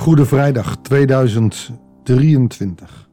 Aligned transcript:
Goede 0.00 0.26
Vrijdag 0.26 0.76
2023. 0.76 3.08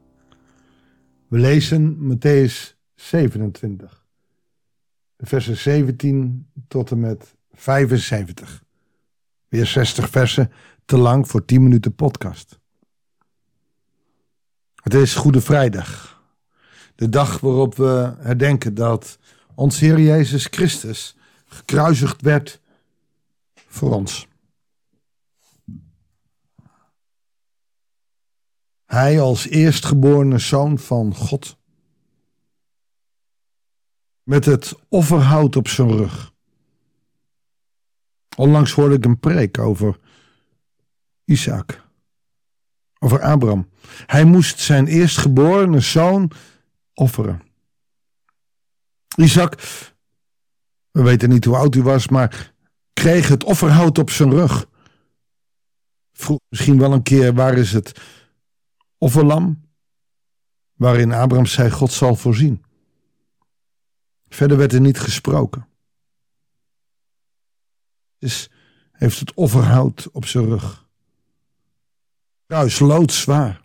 We 1.28 1.38
lezen 1.38 1.98
Matthäus 1.98 2.76
27, 2.96 4.06
versen 5.18 5.58
17 5.58 6.48
tot 6.68 6.92
en 6.92 7.00
met 7.00 7.36
75. 7.52 8.64
Weer 9.48 9.66
60 9.66 10.10
versen, 10.10 10.52
te 10.86 10.98
lang 10.98 11.28
voor 11.28 11.46
10 11.46 11.64
minuten 11.64 11.96
podcast. 11.96 12.60
Het 14.76 14.94
is 14.94 15.16
Goede 15.16 15.42
Vrijdag, 15.42 16.22
de 16.96 17.10
dag 17.10 17.40
waarop 17.40 17.76
we 17.76 18.14
herdenken 18.18 18.74
dat 18.74 19.20
ons 19.56 19.80
Heer 19.80 20.00
Jezus 20.00 20.46
Christus 20.46 21.18
gekruisigd 21.46 22.22
werd 22.22 22.62
voor 23.54 23.94
ons. 23.94 24.28
Hij 28.88 29.20
als 29.22 29.48
eerstgeborene 29.48 30.38
zoon 30.38 30.80
van 30.80 31.16
God. 31.16 31.58
Met 34.24 34.46
het 34.46 34.76
offerhout 34.90 35.56
op 35.56 35.68
zijn 35.68 35.92
rug. 35.92 36.34
Onlangs 38.36 38.72
hoorde 38.72 38.96
ik 38.96 39.06
een 39.06 39.20
preek 39.20 39.58
over 39.58 40.00
Isaac. 41.24 41.86
Over 43.00 43.22
Abraham. 43.22 43.70
Hij 44.06 44.24
moest 44.24 44.60
zijn 44.60 44.88
eerstgeborene 44.88 45.80
zoon 45.80 46.32
offeren. 46.94 47.42
Isaac, 49.16 49.60
we 50.92 51.02
weten 51.02 51.30
niet 51.30 51.46
hoe 51.46 51.56
oud 51.56 51.74
hij 51.74 51.84
was, 51.84 52.08
maar 52.08 52.54
kreeg 52.94 53.28
het 53.28 53.44
offerhout 53.44 53.98
op 53.98 54.10
zijn 54.10 54.32
rug. 54.32 54.70
Vroeg 56.14 56.40
misschien 56.50 56.80
wel 56.80 56.94
een 56.94 57.04
keer, 57.04 57.34
waar 57.34 57.58
is 57.58 57.74
het 57.74 58.00
offerlam? 58.98 59.66
Waarin 60.74 61.14
Abraham 61.14 61.46
zei, 61.46 61.72
God 61.72 61.92
zal 61.92 62.16
voorzien. 62.16 62.64
Verder 64.30 64.58
werd 64.58 64.74
er 64.74 64.82
niet 64.82 65.00
gesproken. 65.00 65.68
Dus 68.20 68.50
heeft 68.92 69.20
het 69.20 69.34
offerhout 69.34 70.10
op 70.12 70.26
zijn 70.26 70.46
rug. 70.46 70.88
Kruis 72.48 72.80
loodzwaar. 72.80 73.62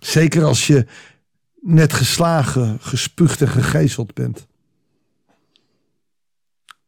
Zeker 0.00 0.44
als 0.44 0.66
je 0.66 0.86
net 1.60 1.92
geslagen, 1.92 2.80
gespuugd 2.80 3.40
en 3.40 3.48
gegezeld 3.48 4.14
bent. 4.14 4.46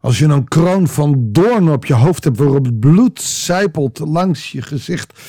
Als 0.00 0.18
je 0.18 0.24
een 0.24 0.48
kroon 0.48 0.88
van 0.88 1.32
doorn 1.32 1.70
op 1.70 1.84
je 1.84 1.94
hoofd 1.94 2.24
hebt 2.24 2.36
waarop 2.36 2.64
het 2.64 2.80
bloed 2.80 3.20
zijpelt 3.20 3.98
langs 3.98 4.52
je 4.52 4.62
gezicht. 4.62 5.20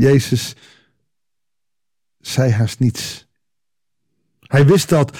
Jezus 0.00 0.54
zei 2.20 2.52
haast 2.52 2.78
niets. 2.78 3.26
Hij 4.40 4.66
wist 4.66 4.88
dat 4.88 5.18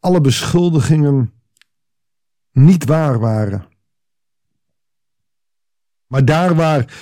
alle 0.00 0.20
beschuldigingen 0.20 1.32
niet 2.52 2.84
waar 2.84 3.18
waren. 3.18 3.68
Maar 6.06 6.24
daar 6.24 6.54
waar 6.54 6.94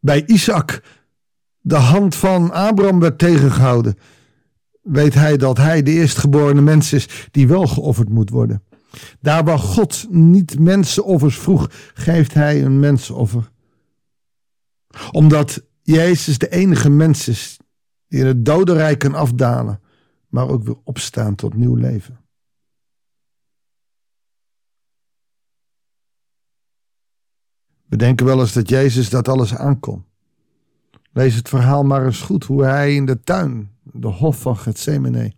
bij 0.00 0.26
Isaac 0.26 0.82
de 1.60 1.76
hand 1.76 2.14
van 2.14 2.52
Abraham 2.52 3.00
werd 3.00 3.18
tegengehouden, 3.18 3.98
weet 4.82 5.14
hij 5.14 5.36
dat 5.36 5.56
hij 5.56 5.82
de 5.82 5.90
eerstgeborene 5.90 6.60
mens 6.60 6.92
is 6.92 7.28
die 7.30 7.48
wel 7.48 7.66
geofferd 7.66 8.08
moet 8.08 8.30
worden. 8.30 8.62
Daar 9.20 9.44
waar 9.44 9.58
God 9.58 10.06
niet 10.10 10.58
mensenoffers 10.58 11.38
vroeg, 11.38 11.70
geeft 11.94 12.34
hij 12.34 12.64
een 12.64 12.80
mensenoffer. 12.80 13.50
Omdat 15.10 15.62
Jezus 15.88 16.38
de 16.38 16.48
enige 16.48 16.90
mens 16.90 17.28
is 17.28 17.58
die 18.08 18.20
in 18.20 18.26
het 18.26 18.44
dodenrijk 18.44 18.98
kan 18.98 19.14
afdalen, 19.14 19.80
maar 20.28 20.48
ook 20.48 20.62
weer 20.62 20.76
opstaan 20.84 21.34
tot 21.34 21.54
nieuw 21.54 21.74
leven. 21.74 22.20
We 27.84 27.96
denken 27.96 28.26
wel 28.26 28.40
eens 28.40 28.52
dat 28.52 28.68
Jezus 28.68 29.10
dat 29.10 29.28
alles 29.28 29.54
aankon. 29.54 30.04
Lees 31.12 31.34
het 31.34 31.48
verhaal 31.48 31.84
maar 31.84 32.04
eens 32.04 32.20
goed 32.20 32.44
hoe 32.44 32.64
hij 32.64 32.94
in 32.94 33.06
de 33.06 33.20
tuin, 33.20 33.76
de 33.82 34.08
hof 34.08 34.40
van 34.40 34.56
Gethsemane, 34.56 35.32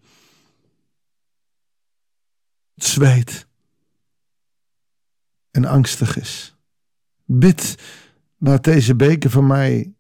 zweet 2.75 3.47
en 5.51 5.65
angstig 5.65 6.17
is. 6.17 6.57
Bid, 7.25 7.75
laat 8.39 8.65
deze 8.65 8.97
beker 8.97 9.31
van 9.31 9.47
mij 9.47 9.95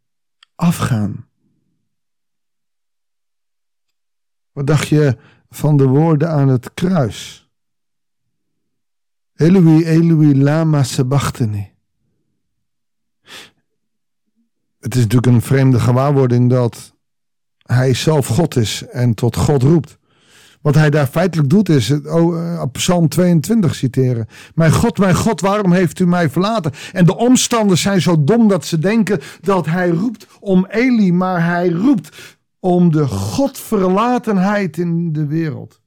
afgaan. 0.61 1.29
Wat 4.53 4.67
dacht 4.67 4.89
je 4.89 5.17
van 5.49 5.77
de 5.77 5.87
woorden 5.87 6.31
aan 6.31 6.49
het 6.49 6.75
kruis? 6.75 7.49
Eloi, 9.35 9.85
Eloi, 9.85 10.43
lama 10.43 10.83
sabachthani. 10.83 11.73
Het 14.79 14.95
is 14.95 15.03
natuurlijk 15.03 15.27
een 15.27 15.43
vreemde 15.43 15.81
gewaarwording 15.81 16.51
dat 16.51 16.95
hij 17.63 17.95
zelf 17.95 18.27
God 18.27 18.57
is 18.57 18.87
en 18.87 19.15
tot 19.15 19.37
God 19.37 19.63
roept. 19.63 19.99
Wat 20.61 20.75
hij 20.75 20.91
daar 20.91 21.07
feitelijk 21.07 21.49
doet 21.49 21.69
is 21.69 21.91
oh, 21.91 22.63
Psalm 22.73 23.09
22 23.09 23.75
citeren. 23.75 24.27
Mijn 24.55 24.73
God, 24.73 24.99
mijn 24.99 25.15
God, 25.15 25.41
waarom 25.41 25.73
heeft 25.73 25.99
u 25.99 26.07
mij 26.07 26.31
verlaten? 26.31 26.73
En 26.93 27.05
de 27.05 27.17
omstanders 27.17 27.83
zijn 27.83 28.01
zo 28.01 28.25
dom 28.25 28.49
dat 28.49 28.65
ze 28.65 28.79
denken 28.79 29.21
dat 29.41 29.67
hij 29.67 29.89
roept 29.89 30.27
om 30.41 30.67
Eli, 30.67 31.13
maar 31.13 31.47
hij 31.47 31.69
roept 31.69 32.39
om 32.59 32.93
de 32.93 33.07
Godverlatenheid 33.07 34.79
in 34.79 35.13
de 35.13 35.27
wereld. 35.27 35.81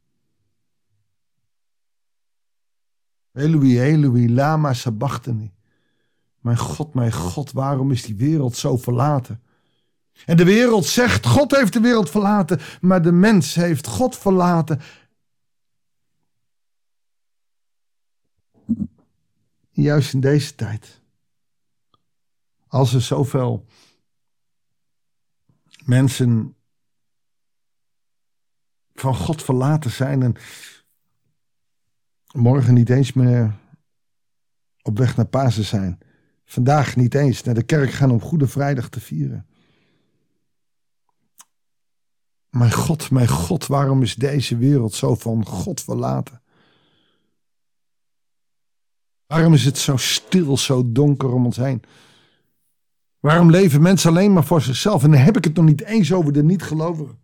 Eloi, 3.34 3.82
Eloi, 3.82 4.34
lama 4.34 4.74
sabachthani. 4.74 5.54
Mijn 6.40 6.58
God, 6.58 6.94
mijn 6.94 7.14
God, 7.14 7.52
waarom 7.52 7.92
is 7.92 8.04
die 8.04 8.16
wereld 8.16 8.56
zo 8.56 8.78
verlaten? 8.78 9.43
En 10.26 10.38
de 10.38 10.44
wereld 10.44 10.86
zegt, 10.86 11.26
God 11.26 11.56
heeft 11.56 11.74
de 11.74 11.80
wereld 11.80 12.10
verlaten, 12.10 12.60
maar 12.82 13.02
de 13.02 13.12
mens 13.12 13.56
heeft 13.56 13.88
God 13.88 14.18
verlaten. 14.18 14.82
Juist 19.70 20.14
in 20.14 20.20
deze 20.20 20.56
tijd. 20.56 21.02
Als 22.68 22.94
er 22.94 23.02
zoveel 23.02 23.66
mensen 25.86 26.56
van 28.94 29.16
God 29.16 29.44
verlaten 29.44 29.92
zijn 29.92 30.22
en 30.22 30.36
morgen 32.32 32.74
niet 32.74 32.90
eens 32.90 33.14
meer 33.14 33.56
op 34.82 34.98
weg 34.98 35.16
naar 35.16 35.26
Pasen 35.26 35.66
zijn. 35.66 36.00
Vandaag 36.46 36.96
niet 36.96 37.16
eens 37.16 37.44
naar 37.44 37.56
de 37.56 37.64
kerk 37.64 37.92
gaan 37.92 38.12
om 38.12 38.22
Goede 38.22 38.48
Vrijdag 38.48 38.90
te 38.90 39.00
vieren. 39.00 39.48
Mijn 42.54 42.72
God, 42.72 43.12
mijn 43.12 43.28
God, 43.28 43.68
waarom 43.68 44.02
is 44.02 44.16
deze 44.16 44.58
wereld 44.58 44.94
zo 44.94 45.16
van 45.16 45.46
God 45.46 45.82
verlaten? 45.82 46.42
Waarom 49.26 49.54
is 49.54 49.66
het 49.66 49.78
zo 49.78 49.98
stil, 49.98 50.58
zo 50.58 50.92
donker 50.92 51.34
om 51.34 51.46
ons 51.46 51.58
heen? 51.58 51.84
Waarom 53.20 53.50
leven 53.50 53.82
mensen 53.82 54.10
alleen 54.10 54.34
maar 54.34 54.44
voor 54.44 54.62
zichzelf? 54.62 55.04
En 55.04 55.12
dan 55.12 55.20
heb 55.20 55.38
ik 55.38 55.44
het 55.44 55.56
nog 55.56 55.66
niet 55.66 55.82
eens 55.82 56.14
over 56.14 56.34
de 56.34 56.44
niet-gelovigen. 56.44 57.22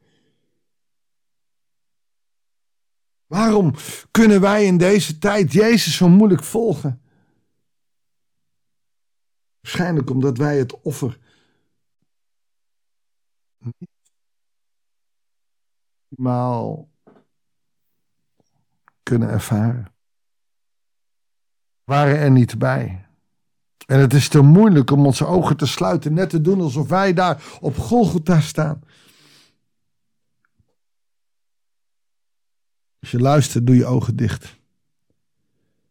Waarom 3.25 3.74
kunnen 4.12 4.42
wij 4.42 4.65
in 4.65 4.77
deze 4.77 5.18
tijd 5.18 5.53
Jezus 5.53 5.95
zo 5.95 6.09
moeilijk 6.09 6.44
volgen? 6.44 7.01
Waarschijnlijk 9.62 10.09
omdat 10.09 10.38
wij 10.38 10.57
het 10.57 10.81
offer 10.81 11.19
optimaal 16.09 16.89
kunnen 19.03 19.29
ervaren. 19.29 19.88
Waren 21.83 22.17
er 22.17 22.31
niet 22.31 22.57
bij. 22.57 23.07
En 23.85 24.00
het 24.00 24.13
is 24.13 24.27
te 24.27 24.41
moeilijk 24.41 24.91
om 24.91 25.06
onze 25.06 25.25
ogen 25.25 25.57
te 25.57 25.65
sluiten, 25.65 26.13
net 26.13 26.29
te 26.29 26.41
doen 26.41 26.61
alsof 26.61 26.88
wij 26.88 27.13
daar 27.13 27.44
op 27.61 27.77
Golgotha 27.77 28.39
staan. 28.39 28.83
Als 33.00 33.12
je 33.12 33.19
luistert, 33.19 33.65
doe 33.65 33.75
je 33.75 33.85
ogen 33.85 34.15
dicht. 34.15 34.57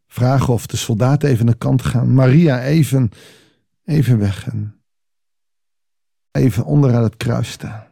Vraag 0.06 0.49
of 0.49 0.67
de 0.67 0.76
soldaten 0.76 1.29
even 1.29 1.47
naar 1.47 1.56
kant 1.56 1.82
gaan. 1.82 2.14
Maria 2.14 2.62
even, 2.62 3.11
even 3.85 4.19
weg 4.19 4.49
en 4.49 4.82
even 6.31 6.64
onderaan 6.64 7.03
het 7.03 7.17
kruis 7.17 7.50
staan. 7.50 7.87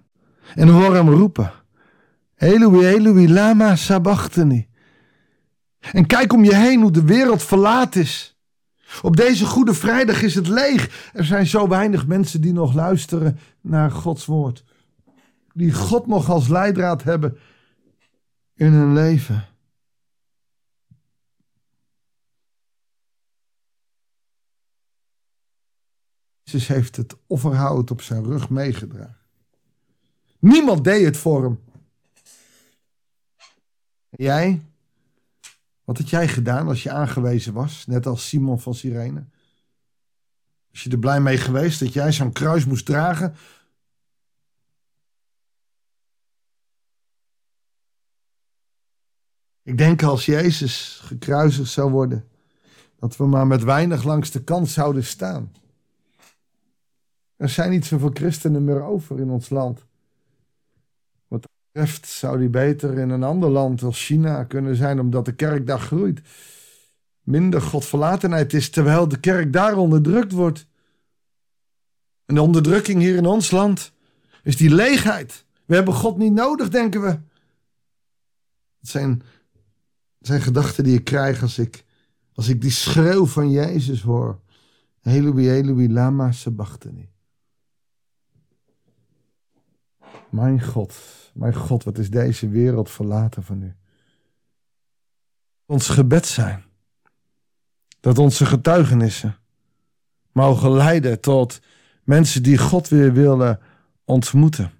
En 0.54 0.68
hoor 0.68 0.94
hem 0.94 1.08
roepen. 1.08 1.52
Eloi, 2.36 2.86
Eloi, 2.86 3.32
lama 3.32 3.76
sabachthani. 3.76 4.68
En 5.92 6.06
kijk 6.06 6.32
om 6.32 6.44
je 6.44 6.54
heen 6.54 6.80
hoe 6.80 6.90
de 6.90 7.04
wereld 7.04 7.42
verlaat 7.42 7.96
is. 7.96 8.40
Op 9.02 9.16
deze 9.16 9.46
Goede 9.46 9.74
Vrijdag 9.74 10.22
is 10.22 10.34
het 10.34 10.48
leeg. 10.48 11.10
Er 11.12 11.24
zijn 11.24 11.46
zo 11.46 11.68
weinig 11.68 12.06
mensen 12.06 12.40
die 12.40 12.52
nog 12.52 12.74
luisteren 12.74 13.38
naar 13.60 13.90
Gods 13.90 14.24
woord. 14.24 14.64
Die 15.52 15.72
God 15.72 16.06
nog 16.06 16.30
als 16.30 16.48
leidraad 16.48 17.02
hebben 17.02 17.38
in 18.54 18.72
hun 18.72 18.92
leven. 18.92 19.44
Jezus 26.42 26.68
heeft 26.68 26.96
het 26.96 27.16
offerhout 27.26 27.90
op 27.90 28.02
zijn 28.02 28.24
rug 28.24 28.50
meegedragen. 28.50 29.16
Niemand 30.38 30.84
deed 30.84 31.04
het 31.04 31.16
voor 31.16 31.42
hem. 31.42 31.60
Jij? 34.10 34.62
Wat 35.84 35.98
had 35.98 36.10
jij 36.10 36.28
gedaan 36.28 36.68
als 36.68 36.82
je 36.82 36.90
aangewezen 36.90 37.52
was, 37.52 37.86
net 37.86 38.06
als 38.06 38.28
Simon 38.28 38.60
van 38.60 38.74
Sirene? 38.74 39.24
Was 40.70 40.82
je 40.82 40.90
er 40.90 40.98
blij 40.98 41.20
mee 41.20 41.36
geweest 41.36 41.80
dat 41.80 41.92
jij 41.92 42.12
zo'n 42.12 42.32
kruis 42.32 42.64
moest 42.64 42.86
dragen? 42.86 43.34
Ik 49.62 49.78
denk 49.78 50.02
als 50.02 50.26
Jezus 50.26 51.00
gekruisigd 51.02 51.70
zou 51.70 51.90
worden, 51.90 52.28
dat 52.98 53.16
we 53.16 53.26
maar 53.26 53.46
met 53.46 53.62
weinig 53.62 54.04
langs 54.04 54.30
de 54.30 54.44
kant 54.44 54.68
zouden 54.68 55.04
staan. 55.04 55.52
Er 57.36 57.48
zijn 57.48 57.70
niet 57.70 57.84
zoveel 57.84 58.10
christenen 58.12 58.64
meer 58.64 58.82
over 58.82 59.20
in 59.20 59.30
ons 59.30 59.50
land. 59.50 59.85
Betreft 61.76 62.06
zou 62.06 62.38
die 62.38 62.48
beter 62.48 62.98
in 62.98 63.10
een 63.10 63.22
ander 63.22 63.50
land 63.50 63.82
als 63.82 64.04
China 64.04 64.44
kunnen 64.44 64.76
zijn, 64.76 65.00
omdat 65.00 65.24
de 65.24 65.34
kerk 65.34 65.66
daar 65.66 65.80
groeit. 65.80 66.20
Minder 67.22 67.62
godverlatenheid 67.62 68.52
is, 68.52 68.70
terwijl 68.70 69.08
de 69.08 69.20
kerk 69.20 69.52
daar 69.52 69.76
onderdrukt 69.76 70.32
wordt. 70.32 70.66
En 72.24 72.34
de 72.34 72.42
onderdrukking 72.42 73.00
hier 73.00 73.16
in 73.16 73.26
ons 73.26 73.50
land 73.50 73.92
is 74.42 74.56
die 74.56 74.74
leegheid. 74.74 75.44
We 75.64 75.74
hebben 75.74 75.94
God 75.94 76.18
niet 76.18 76.32
nodig, 76.32 76.68
denken 76.68 77.02
we. 77.02 77.08
Het 78.78 78.88
zijn, 78.88 79.22
zijn 80.20 80.40
gedachten 80.40 80.84
die 80.84 80.98
ik 80.98 81.04
krijg 81.04 81.42
als 81.42 81.58
ik, 81.58 81.84
als 82.34 82.48
ik 82.48 82.60
die 82.60 82.70
schreeuw 82.70 83.26
van 83.26 83.50
Jezus 83.50 84.02
hoor. 84.02 84.40
Eloi, 85.02 85.50
Eloi, 85.50 85.92
lama 85.92 86.32
sabachthani. 86.32 87.08
Mijn 90.30 90.62
God, 90.62 90.94
mijn 91.34 91.54
God, 91.54 91.84
wat 91.84 91.98
is 91.98 92.10
deze 92.10 92.48
wereld 92.48 92.90
verlaten 92.90 93.42
van 93.42 93.62
u. 93.62 93.74
Ons 95.66 95.88
gebed 95.88 96.26
zijn. 96.26 96.64
Dat 98.00 98.18
onze 98.18 98.46
getuigenissen 98.46 99.38
mogen 100.32 100.70
leiden 100.70 101.20
tot 101.20 101.60
mensen 102.04 102.42
die 102.42 102.58
God 102.58 102.88
weer 102.88 103.12
willen 103.12 103.60
ontmoeten. 104.04 104.70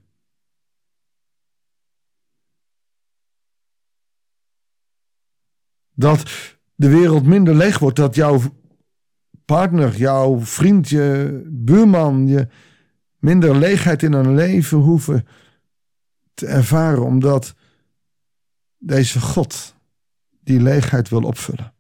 Dat 5.93 6.23
de 6.75 6.89
wereld 6.89 7.25
minder 7.25 7.55
leeg 7.55 7.79
wordt, 7.79 7.97
dat 7.97 8.15
jouw 8.15 8.41
partner, 9.45 9.97
jouw 9.97 10.41
vriend, 10.41 10.89
je 10.89 11.43
buurman, 11.47 12.27
je 12.27 12.49
minder 13.19 13.57
leegheid 13.57 14.03
in 14.03 14.13
hun 14.13 14.35
leven 14.35 14.79
hoeven 14.79 15.27
te 16.35 16.47
ervaren, 16.47 17.05
omdat 17.05 17.55
deze 18.79 19.21
God 19.21 19.75
die 20.45 20.61
leegheid 20.61 21.09
wil 21.09 21.23
opvullen. 21.23 21.73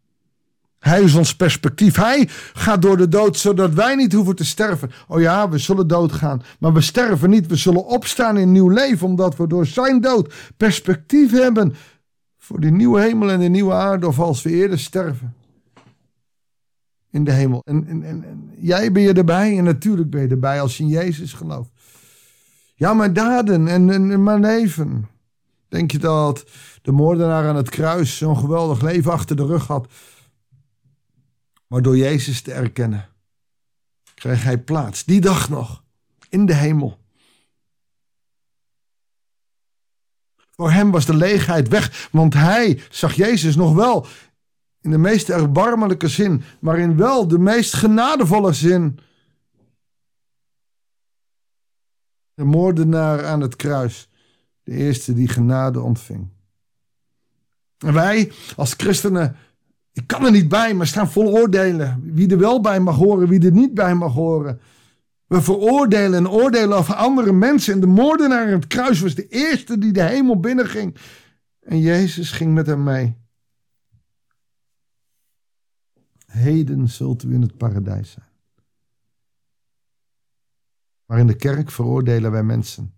Hij 0.78 1.02
is 1.02 1.14
ons 1.14 1.36
perspectief. 1.36 1.96
Hij 1.96 2.28
gaat 2.52 2.82
door 2.82 2.96
de 2.96 3.08
dood 3.08 3.36
zodat 3.36 3.72
wij 3.72 3.94
niet 3.94 4.12
hoeven 4.12 4.36
te 4.36 4.44
sterven. 4.44 4.90
Oh 5.08 5.20
ja, 5.20 5.48
we 5.48 5.58
zullen 5.58 5.88
doodgaan, 5.88 6.42
maar 6.58 6.72
we 6.72 6.80
sterven 6.80 7.30
niet. 7.30 7.46
We 7.46 7.56
zullen 7.56 7.86
opstaan 7.86 8.36
in 8.36 8.52
nieuw 8.52 8.68
leven, 8.68 9.06
omdat 9.06 9.36
we 9.36 9.46
door 9.46 9.66
zijn 9.66 10.00
dood 10.00 10.34
perspectief 10.56 11.30
hebben 11.30 11.74
voor 12.38 12.60
die 12.60 12.70
nieuwe 12.70 13.00
hemel 13.00 13.30
en 13.30 13.40
de 13.40 13.48
nieuwe 13.48 13.72
aarde, 13.72 14.06
of 14.06 14.18
als 14.18 14.42
we 14.42 14.50
eerder 14.50 14.78
sterven 14.78 15.35
in 17.10 17.24
de 17.24 17.32
hemel. 17.32 17.60
En, 17.64 17.86
en, 17.86 18.02
en, 18.02 18.50
jij 18.58 18.92
ben 18.92 19.02
je 19.02 19.12
erbij 19.12 19.58
en 19.58 19.64
natuurlijk 19.64 20.10
ben 20.10 20.20
je 20.20 20.28
erbij 20.28 20.60
als 20.60 20.76
je 20.76 20.82
in 20.82 20.88
Jezus 20.88 21.32
gelooft. 21.32 21.70
Ja, 22.74 22.94
mijn 22.94 23.12
daden 23.12 23.68
en, 23.68 23.90
en, 23.90 24.22
mijn 24.22 24.40
leven. 24.40 25.08
Denk 25.68 25.90
je 25.90 25.98
dat 25.98 26.44
de 26.82 26.92
moordenaar 26.92 27.48
aan 27.48 27.56
het 27.56 27.70
kruis 27.70 28.16
zo'n 28.16 28.36
geweldig 28.36 28.80
leven 28.80 29.12
achter 29.12 29.36
de 29.36 29.46
rug 29.46 29.66
had? 29.66 29.92
Maar 31.66 31.82
door 31.82 31.96
Jezus 31.96 32.42
te 32.42 32.52
erkennen, 32.52 33.08
kreeg 34.14 34.42
hij 34.42 34.58
plaats. 34.58 35.04
Die 35.04 35.20
dag 35.20 35.48
nog, 35.48 35.82
in 36.28 36.46
de 36.46 36.54
hemel. 36.54 36.98
Voor 40.56 40.70
hem 40.70 40.90
was 40.90 41.06
de 41.06 41.14
leegheid 41.14 41.68
weg, 41.68 42.08
want 42.12 42.34
hij 42.34 42.80
zag 42.90 43.14
Jezus 43.14 43.56
nog 43.56 43.74
wel 43.74 44.06
in 44.86 44.92
de 44.92 44.98
meest 44.98 45.28
erbarmelijke 45.28 46.08
zin, 46.08 46.42
maar 46.60 46.78
in 46.78 46.96
wel 46.96 47.28
de 47.28 47.38
meest 47.38 47.74
genadevolle 47.74 48.52
zin. 48.52 48.98
De 52.34 52.44
moordenaar 52.44 53.24
aan 53.24 53.40
het 53.40 53.56
kruis, 53.56 54.08
de 54.62 54.72
eerste 54.72 55.14
die 55.14 55.28
genade 55.28 55.80
ontving. 55.80 56.28
En 57.78 57.92
wij 57.92 58.32
als 58.56 58.74
christenen, 58.76 59.36
ik 59.92 60.06
kan 60.06 60.24
er 60.24 60.30
niet 60.30 60.48
bij, 60.48 60.74
maar 60.74 60.86
staan 60.86 61.10
vol 61.10 61.38
oordelen. 61.38 62.00
Wie 62.04 62.30
er 62.30 62.38
wel 62.38 62.60
bij 62.60 62.80
mag 62.80 62.96
horen, 62.96 63.28
wie 63.28 63.44
er 63.44 63.52
niet 63.52 63.74
bij 63.74 63.94
mag 63.94 64.12
horen. 64.12 64.60
We 65.26 65.42
veroordelen 65.42 66.18
en 66.18 66.28
oordelen 66.28 66.76
over 66.76 66.94
andere 66.94 67.32
mensen. 67.32 67.72
En 67.72 67.80
de 67.80 67.86
moordenaar 67.86 68.46
aan 68.46 68.52
het 68.52 68.66
kruis 68.66 69.00
was 69.00 69.14
de 69.14 69.28
eerste 69.28 69.78
die 69.78 69.92
de 69.92 70.02
hemel 70.02 70.40
binnenging. 70.40 70.96
En 71.60 71.80
Jezus 71.80 72.30
ging 72.30 72.54
met 72.54 72.66
hem 72.66 72.82
mee. 72.82 73.25
Heden 76.36 76.88
zult 76.88 77.22
u 77.22 77.34
in 77.34 77.42
het 77.42 77.56
paradijs 77.56 78.10
zijn. 78.10 78.26
Maar 81.04 81.18
in 81.18 81.26
de 81.26 81.36
kerk 81.36 81.70
veroordelen 81.70 82.30
wij 82.30 82.42
mensen. 82.42 82.94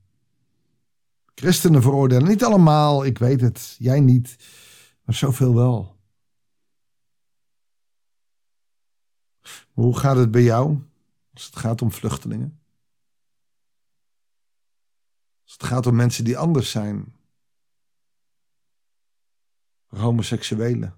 Christenen 1.35 1.83
veroordelen 1.83 2.28
niet 2.28 2.45
allemaal, 2.45 3.04
ik 3.04 3.18
weet 3.18 3.40
het, 3.40 3.76
jij 3.78 4.00
niet, 4.00 4.37
maar 5.04 5.14
zoveel 5.14 5.54
wel. 5.54 5.99
hoe 9.78 9.99
gaat 9.99 10.16
het 10.16 10.30
bij 10.30 10.42
jou 10.42 10.78
als 11.33 11.47
het 11.47 11.57
gaat 11.57 11.83
om 11.83 11.92
vluchtelingen? 11.92 12.61
Als 15.42 15.52
het 15.52 15.62
gaat 15.62 15.87
om 15.87 15.95
mensen 15.95 16.25
die 16.25 16.38
anders 16.38 16.71
zijn, 16.71 17.14
homoseksuelen, 19.87 20.97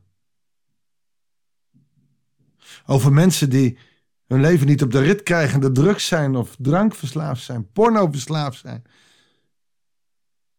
over 2.86 3.12
mensen 3.12 3.50
die 3.50 3.78
hun 4.26 4.40
leven 4.40 4.66
niet 4.66 4.82
op 4.82 4.90
de 4.90 5.00
rit 5.00 5.22
krijgen, 5.22 5.60
de 5.60 5.72
drugs 5.72 6.06
zijn 6.06 6.36
of 6.36 6.56
drankverslaafd 6.58 7.42
zijn, 7.42 7.72
pornoverslaafd 7.72 8.58
zijn. 8.58 8.84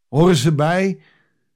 Horen 0.08 0.36
ze 0.36 0.56
bij? 0.56 1.02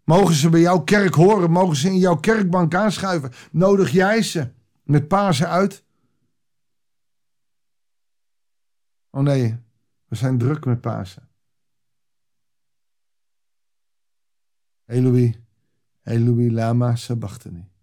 Mogen 0.03 0.35
ze 0.35 0.49
bij 0.49 0.59
jouw 0.59 0.83
kerk 0.83 1.13
horen? 1.13 1.51
Mogen 1.51 1.75
ze 1.75 1.87
in 1.87 1.97
jouw 1.97 2.15
kerkbank 2.15 2.75
aanschuiven? 2.75 3.31
Nodig 3.51 3.91
jij 3.91 4.21
ze 4.21 4.51
met 4.83 5.07
Pasen 5.07 5.49
uit? 5.49 5.83
Oh 9.09 9.21
nee, 9.21 9.57
we 10.05 10.15
zijn 10.15 10.37
druk 10.37 10.65
met 10.65 10.81
Pasen. 10.81 11.29
Eloi, 14.85 15.43
Eloi 16.03 16.51
lama 16.51 16.95
sabachthani 16.95 17.73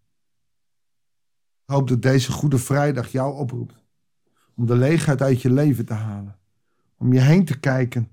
hoop 1.64 1.88
dat 1.88 2.02
deze 2.02 2.32
Goede 2.32 2.58
Vrijdag 2.58 3.08
jou 3.12 3.34
oproept. 3.34 3.74
Om 4.54 4.66
de 4.66 4.76
leegheid 4.76 5.22
uit 5.22 5.42
je 5.42 5.50
leven 5.50 5.86
te 5.86 5.94
halen. 5.94 6.38
Om 6.96 7.12
je 7.12 7.20
heen 7.20 7.44
te 7.44 7.58
kijken. 7.58 8.10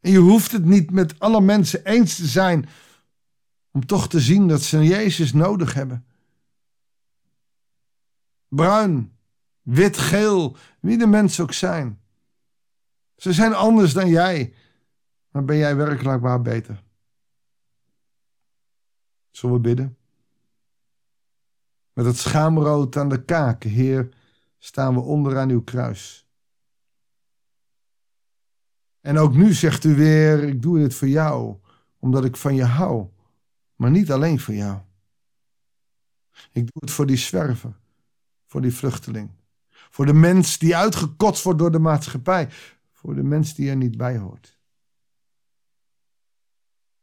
En 0.00 0.10
je 0.10 0.18
hoeft 0.18 0.52
het 0.52 0.64
niet 0.64 0.90
met 0.90 1.18
alle 1.18 1.40
mensen 1.40 1.84
eens 1.84 2.16
te 2.16 2.26
zijn. 2.26 2.68
Om 3.70 3.86
toch 3.86 4.08
te 4.08 4.20
zien 4.20 4.48
dat 4.48 4.62
ze 4.62 4.78
Jezus 4.78 5.32
nodig 5.32 5.74
hebben. 5.74 6.04
Bruin, 8.48 9.12
wit, 9.62 9.96
geel, 9.96 10.56
wie 10.80 10.98
de 10.98 11.06
mensen 11.06 11.44
ook 11.44 11.52
zijn. 11.52 12.00
Ze 13.16 13.32
zijn 13.32 13.54
anders 13.54 13.92
dan 13.92 14.08
jij. 14.08 14.54
Maar 15.30 15.44
ben 15.44 15.56
jij 15.56 15.76
werkelijk 15.76 16.20
waar 16.20 16.42
beter? 16.42 16.82
Zullen 19.30 19.54
we 19.54 19.60
bidden? 19.60 19.96
Met 21.94 22.04
het 22.04 22.18
schaamrood 22.18 22.96
aan 22.96 23.08
de 23.08 23.24
kaken, 23.24 23.70
Heer, 23.70 24.08
staan 24.58 24.94
we 24.94 25.00
onder 25.00 25.38
aan 25.38 25.50
uw 25.50 25.62
kruis. 25.62 26.28
En 29.00 29.18
ook 29.18 29.34
nu 29.34 29.52
zegt 29.52 29.84
u 29.84 29.94
weer: 29.94 30.42
Ik 30.42 30.62
doe 30.62 30.78
dit 30.78 30.94
voor 30.94 31.08
jou, 31.08 31.56
omdat 31.98 32.24
ik 32.24 32.36
van 32.36 32.54
je 32.54 32.64
hou, 32.64 33.08
maar 33.76 33.90
niet 33.90 34.12
alleen 34.12 34.40
voor 34.40 34.54
jou. 34.54 34.80
Ik 36.52 36.72
doe 36.72 36.80
het 36.80 36.90
voor 36.90 37.06
die 37.06 37.16
zwerver, 37.16 37.80
voor 38.44 38.60
die 38.60 38.74
vluchteling. 38.74 39.30
Voor 39.70 40.06
de 40.06 40.12
mens 40.12 40.58
die 40.58 40.76
uitgekotst 40.76 41.44
wordt 41.44 41.58
door 41.58 41.70
de 41.70 41.78
maatschappij. 41.78 42.48
Voor 42.92 43.14
de 43.14 43.22
mens 43.22 43.54
die 43.54 43.70
er 43.70 43.76
niet 43.76 43.96
bij 43.96 44.18
hoort. 44.18 44.58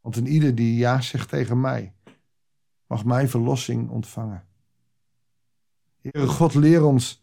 Want 0.00 0.16
een 0.16 0.26
ieder 0.26 0.54
die 0.54 0.76
ja 0.76 1.00
zegt 1.00 1.28
tegen 1.28 1.60
mij, 1.60 1.94
mag 2.86 3.04
mijn 3.04 3.28
verlossing 3.28 3.90
ontvangen. 3.90 4.46
Heere 6.02 6.26
God, 6.26 6.54
leer 6.54 6.84
ons 6.84 7.22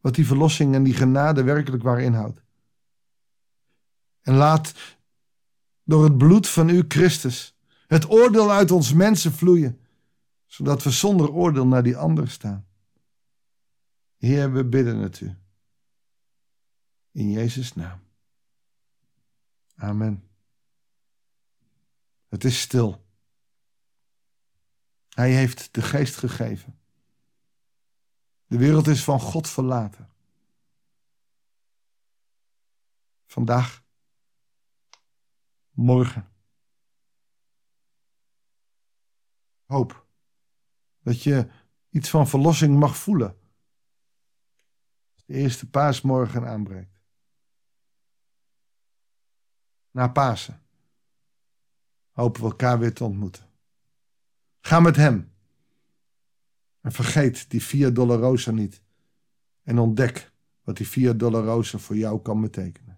wat 0.00 0.14
die 0.14 0.26
verlossing 0.26 0.74
en 0.74 0.82
die 0.82 0.94
genade 0.94 1.42
werkelijk 1.42 1.82
waar 1.82 2.00
inhoudt. 2.00 2.42
En 4.20 4.34
laat 4.34 4.74
door 5.84 6.04
het 6.04 6.18
bloed 6.18 6.48
van 6.48 6.68
u, 6.68 6.84
Christus, 6.88 7.56
het 7.86 8.10
oordeel 8.10 8.50
uit 8.50 8.70
ons 8.70 8.92
mensen 8.92 9.32
vloeien, 9.32 9.80
zodat 10.46 10.82
we 10.82 10.90
zonder 10.90 11.30
oordeel 11.30 11.66
naar 11.66 11.82
die 11.82 11.96
ander 11.96 12.30
staan. 12.30 12.66
Heer, 14.16 14.52
we 14.52 14.64
bidden 14.64 14.96
het 14.96 15.20
u. 15.20 15.36
In 17.12 17.30
Jezus' 17.30 17.74
naam. 17.74 18.00
Amen. 19.76 20.24
Het 22.28 22.44
is 22.44 22.60
stil. 22.60 23.04
Hij 25.08 25.32
heeft 25.32 25.74
de 25.74 25.82
geest 25.82 26.16
gegeven. 26.16 26.79
De 28.50 28.58
wereld 28.58 28.86
is 28.86 29.04
van 29.04 29.20
God 29.20 29.48
verlaten. 29.48 30.08
Vandaag, 33.26 33.84
morgen. 35.70 36.32
Hoop 39.64 40.06
dat 41.02 41.22
je 41.22 41.50
iets 41.90 42.10
van 42.10 42.28
verlossing 42.28 42.78
mag 42.78 42.96
voelen. 42.96 43.38
Als 45.14 45.24
de 45.24 45.34
eerste 45.34 45.70
paasmorgen 45.70 46.46
aanbreekt. 46.46 47.00
Na 49.90 50.08
Pasen 50.08 50.62
hopen 52.10 52.42
we 52.42 52.48
elkaar 52.48 52.78
weer 52.78 52.94
te 52.94 53.04
ontmoeten. 53.04 53.50
Ga 54.60 54.80
met 54.80 54.96
hem. 54.96 55.34
En 56.80 56.92
vergeet 56.92 57.50
die 57.50 57.62
Via 57.62 57.90
Dolorosa 57.90 58.50
niet. 58.50 58.82
En 59.62 59.78
ontdek 59.78 60.32
wat 60.64 60.76
die 60.76 60.88
Via 60.88 61.12
Dolorosa 61.12 61.78
voor 61.78 61.96
jou 61.96 62.22
kan 62.22 62.40
betekenen. 62.40 62.89